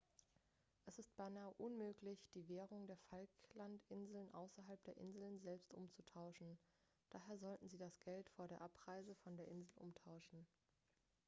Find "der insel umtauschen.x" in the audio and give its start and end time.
9.37-10.47